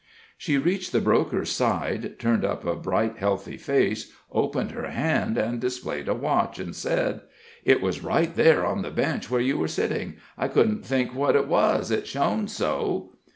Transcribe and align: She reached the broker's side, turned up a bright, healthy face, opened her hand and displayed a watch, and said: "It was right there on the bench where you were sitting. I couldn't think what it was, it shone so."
She 0.35 0.57
reached 0.57 0.93
the 0.93 0.99
broker's 0.99 1.51
side, 1.51 2.17
turned 2.17 2.43
up 2.43 2.65
a 2.65 2.75
bright, 2.75 3.17
healthy 3.19 3.55
face, 3.57 4.11
opened 4.31 4.71
her 4.71 4.89
hand 4.89 5.37
and 5.37 5.59
displayed 5.59 6.07
a 6.07 6.15
watch, 6.15 6.57
and 6.57 6.75
said: 6.75 7.21
"It 7.65 7.83
was 7.83 8.03
right 8.03 8.33
there 8.33 8.65
on 8.65 8.81
the 8.81 8.89
bench 8.89 9.29
where 9.29 9.39
you 9.41 9.59
were 9.59 9.67
sitting. 9.67 10.15
I 10.39 10.47
couldn't 10.47 10.83
think 10.83 11.13
what 11.13 11.35
it 11.35 11.47
was, 11.47 11.91
it 11.91 12.07
shone 12.07 12.47
so." 12.47 13.11